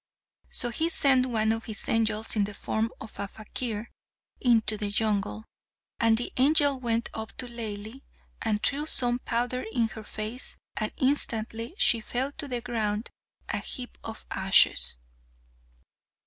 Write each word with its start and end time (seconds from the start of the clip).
So 0.49 0.71
he 0.71 0.89
sent 0.89 1.27
one 1.27 1.51
of 1.51 1.65
his 1.65 1.87
angels 1.87 2.35
in 2.35 2.45
the 2.45 2.55
form 2.55 2.91
of 2.99 3.19
a 3.19 3.27
fakir 3.27 3.91
into 4.39 4.75
the 4.75 4.89
jungle; 4.89 5.45
and 5.99 6.17
the 6.17 6.33
angel 6.37 6.79
went 6.79 7.09
up 7.13 7.33
to 7.37 7.45
Laili, 7.45 8.01
and 8.41 8.63
threw 8.63 8.87
some 8.87 9.19
powder 9.19 9.63
in 9.71 9.89
her 9.89 10.01
face, 10.03 10.57
and 10.75 10.91
instantly 10.97 11.75
she 11.77 11.99
fell 12.01 12.31
to 12.31 12.47
the 12.47 12.61
ground 12.61 13.11
a 13.49 13.59
heap 13.59 13.99
of 14.03 14.25
ashes. 14.31 14.97